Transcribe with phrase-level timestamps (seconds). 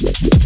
[0.00, 0.37] yes, yes.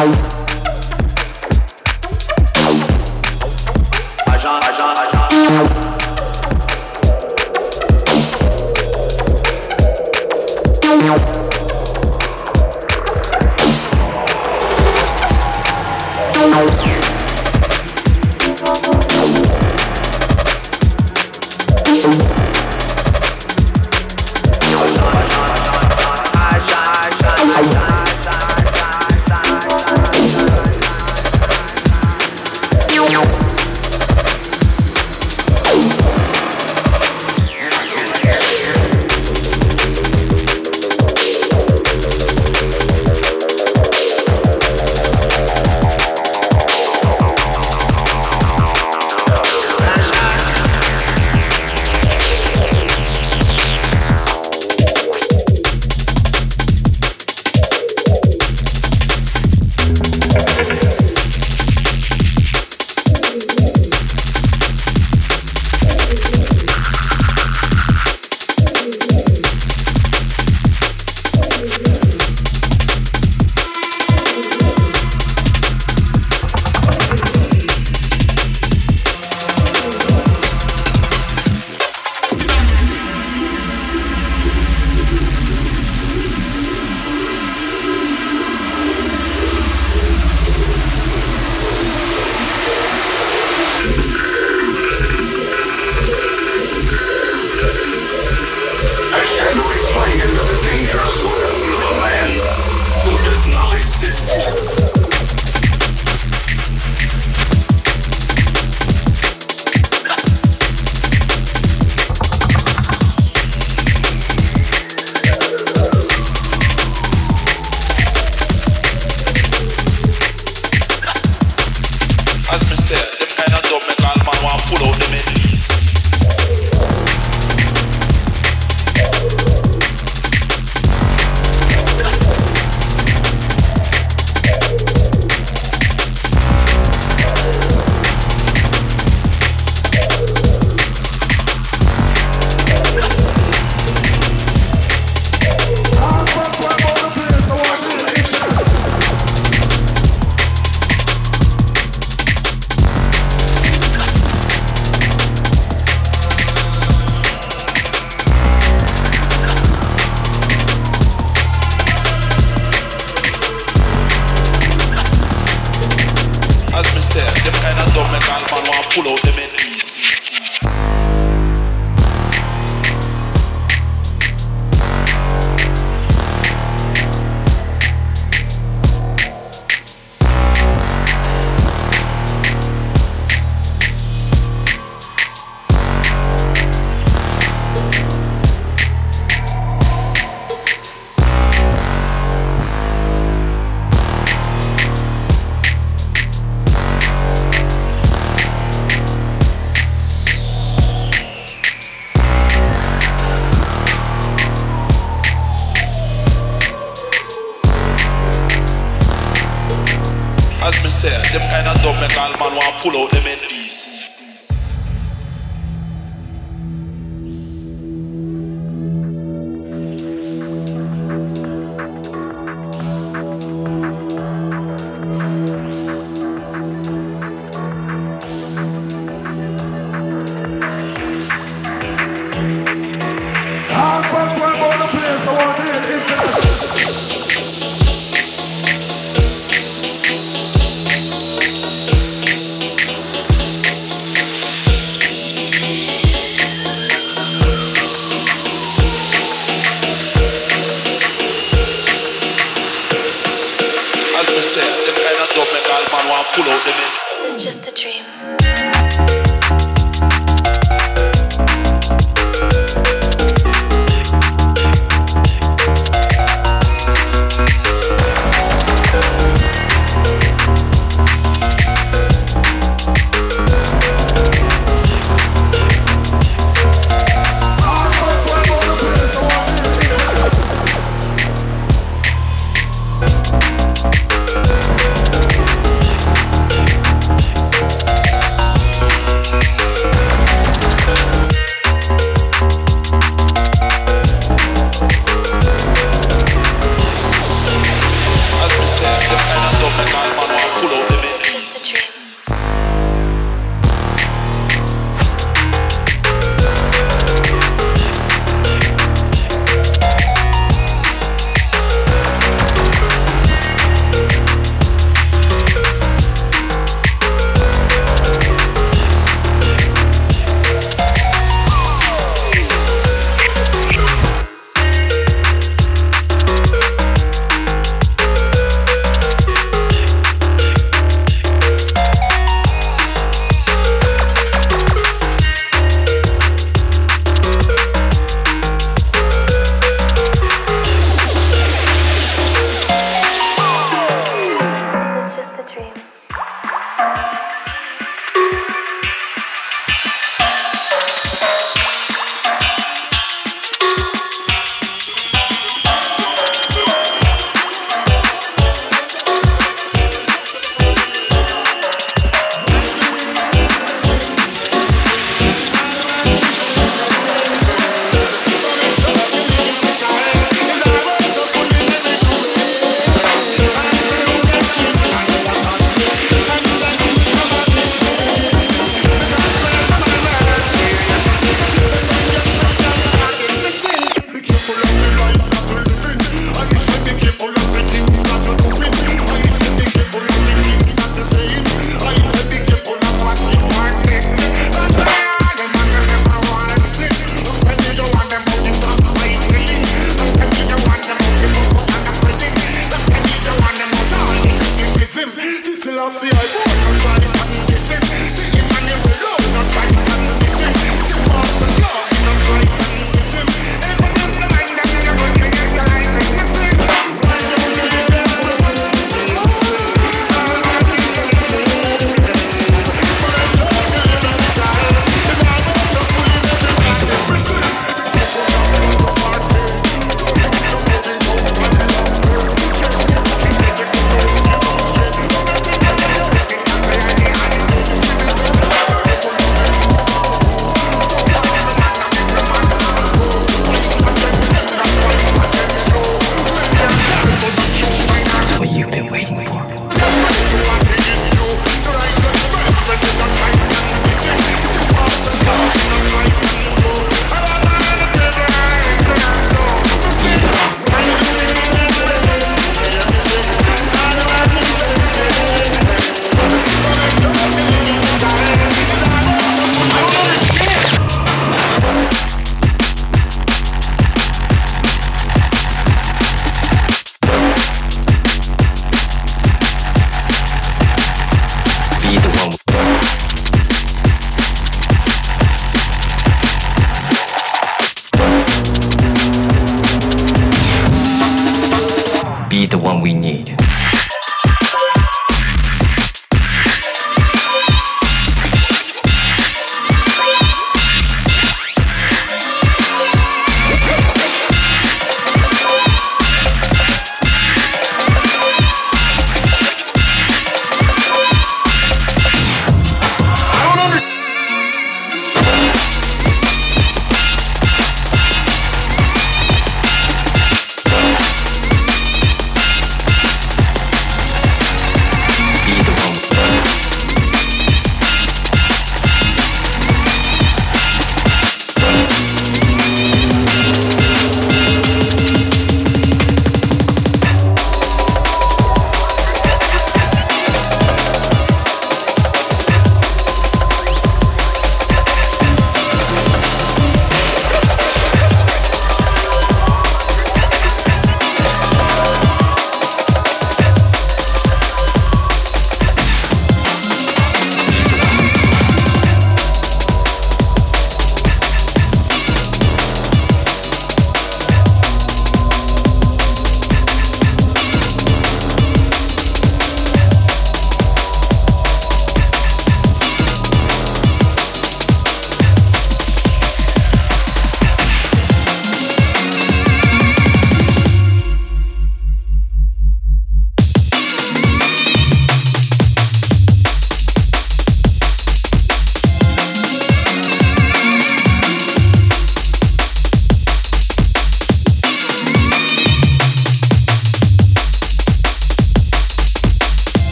[0.00, 0.39] Música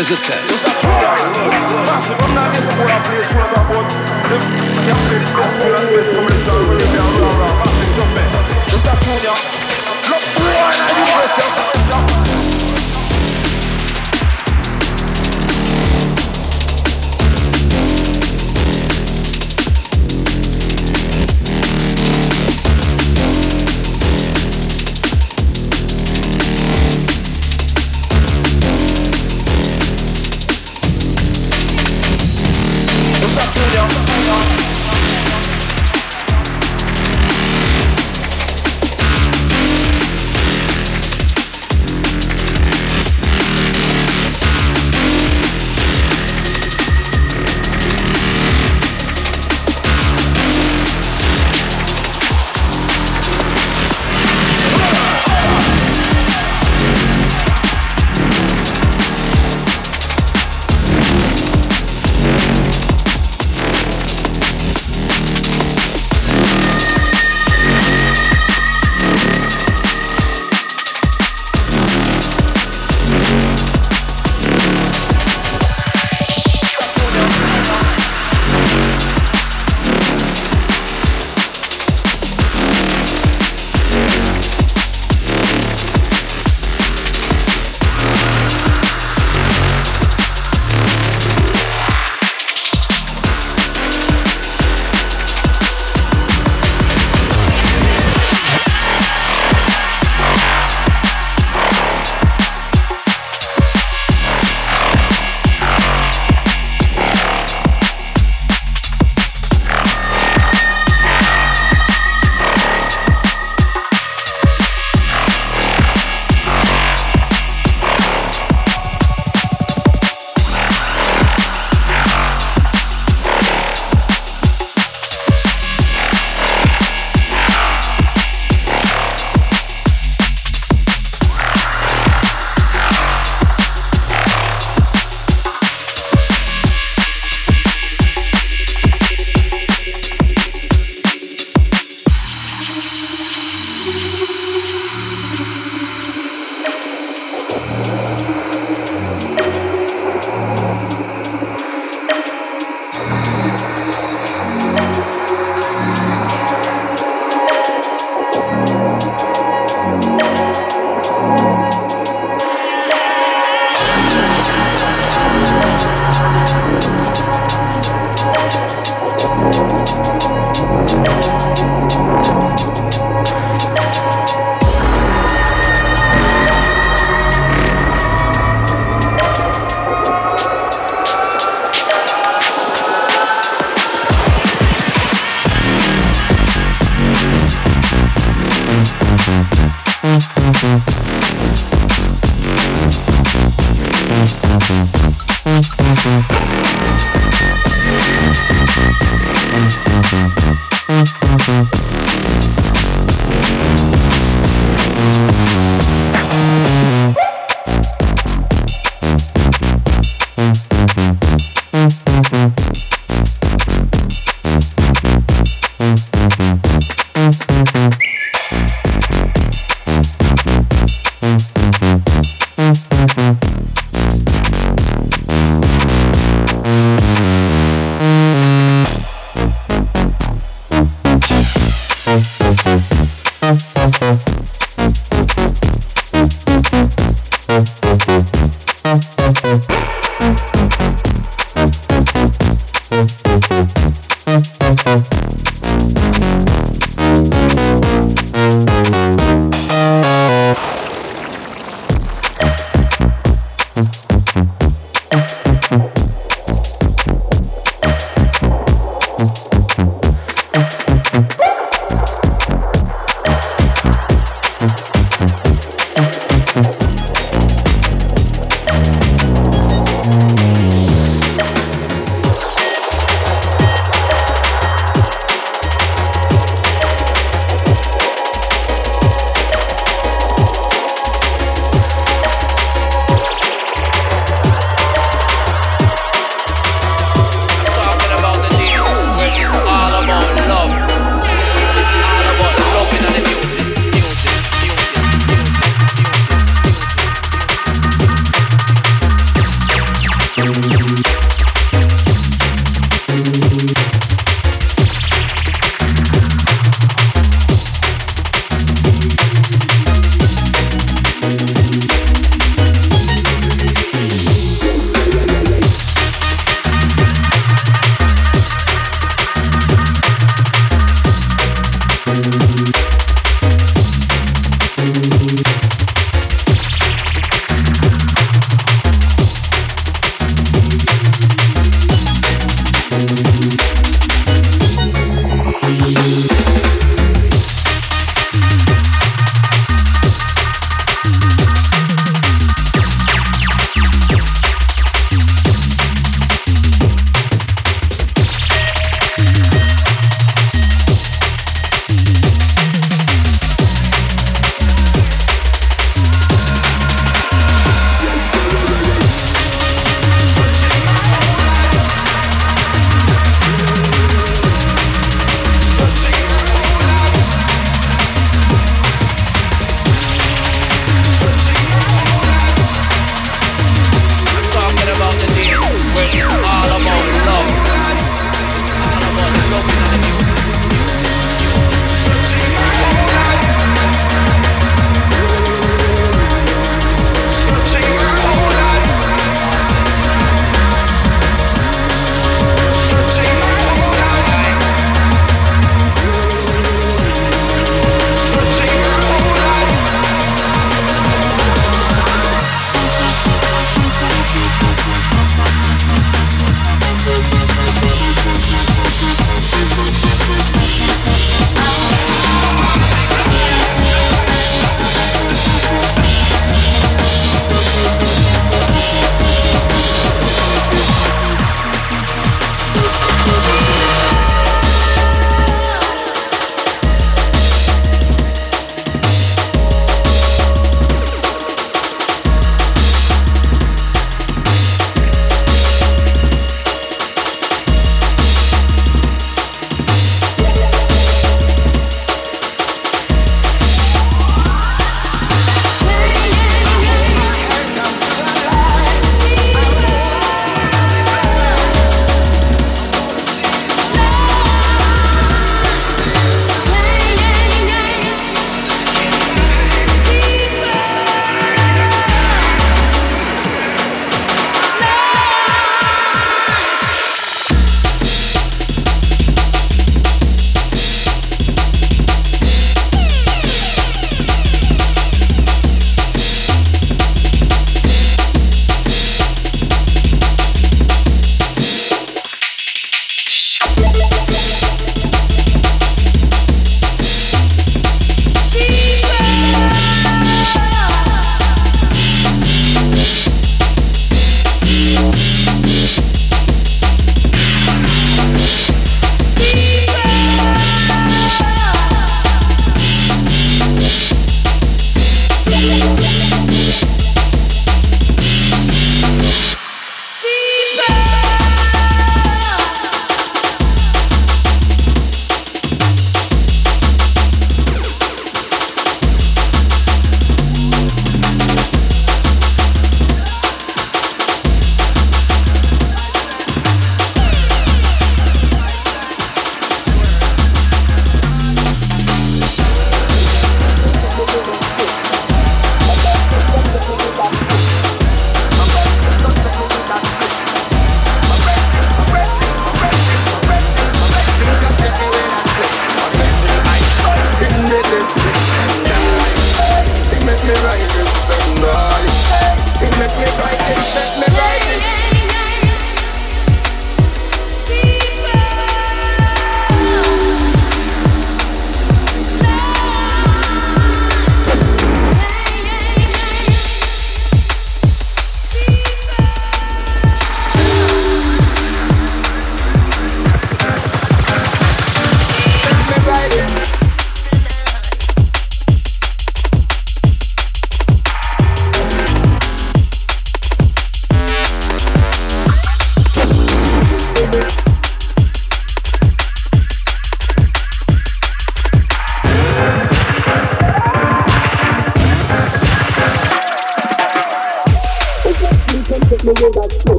[0.00, 0.47] is a test.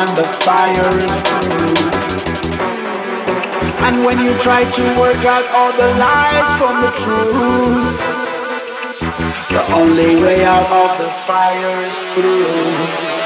[0.00, 1.74] and the fire is blue.
[3.86, 7.98] And when you try to work out all the lies from the truth,
[9.50, 13.19] the only way out of the fire is through.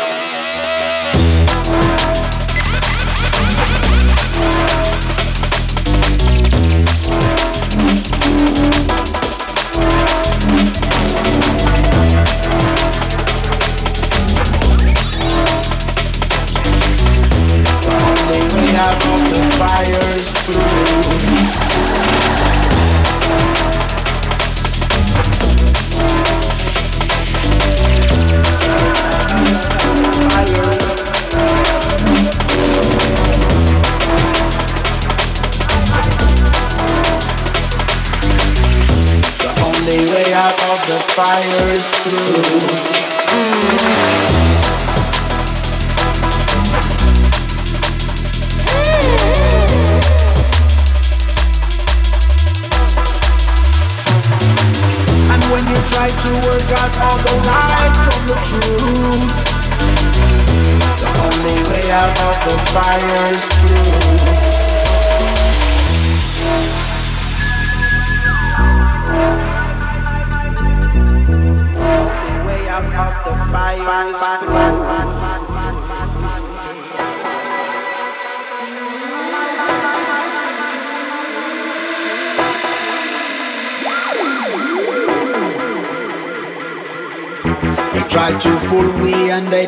[41.15, 43.14] fires through.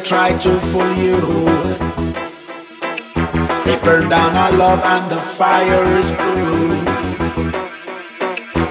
[0.07, 1.17] Try to fool you.
[3.65, 6.87] They burn down our love and the fire is proof.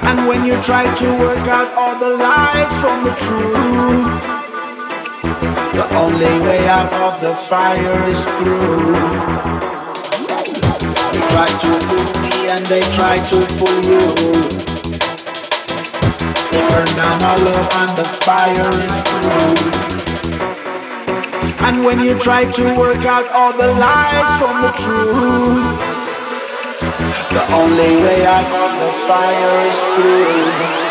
[0.07, 4.15] And when you try to work out all the lies from the truth,
[5.75, 8.95] the only way out of the fire is through.
[11.11, 14.03] They try to fool me and they try to fool you.
[16.51, 19.94] They burn down our love and the fire is through.
[21.67, 25.79] And when you try to work out all the lies from the truth,
[27.33, 30.84] the only way out of the fire is through.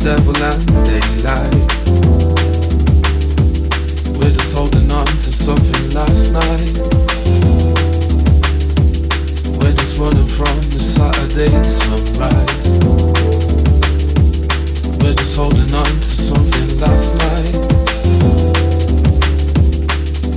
[0.00, 1.54] devil and daylight.
[4.16, 6.78] We're just holding on to something last night.
[9.58, 11.50] We're just running from the Saturday
[11.82, 12.64] sunrise.
[15.02, 17.56] We're just holding on to something last night.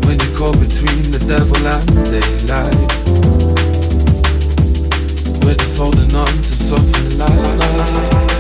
[0.06, 2.92] When you call between the devil and daylight.
[5.46, 8.31] We're just holding on to something last night.